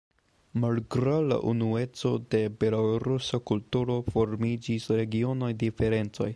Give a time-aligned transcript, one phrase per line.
[0.61, 6.29] Malgraŭ la unueco de la belorusa kulturo formiĝis regionaj diferencoj.